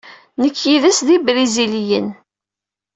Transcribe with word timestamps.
Nekk 0.41 0.57
yid-s 0.69 0.99
d 1.07 1.09
Ibriziliyen. 1.15 2.07